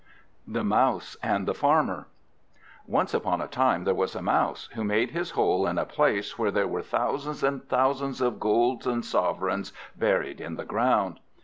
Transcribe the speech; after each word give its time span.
THE 0.47 0.63
MOUSE 0.63 1.15
AND 1.21 1.47
THE 1.47 1.53
FARMER 1.53 2.07
Once 2.87 3.13
upon 3.13 3.39
a 3.39 3.45
time 3.45 3.83
there 3.83 3.93
was 3.93 4.15
a 4.15 4.21
Mouse, 4.23 4.67
who 4.73 4.83
made 4.83 5.11
his 5.11 5.29
hole 5.29 5.67
in 5.67 5.77
a 5.77 5.85
place 5.85 6.39
where 6.39 6.49
there 6.49 6.67
were 6.67 6.81
thousands 6.81 7.43
and 7.43 7.63
thousands 7.69 8.19
of 8.19 8.39
golden 8.39 9.03
sovereigns 9.03 9.73
buried 9.95 10.41
in 10.41 10.55
the 10.55 10.65
ground. 10.65 11.19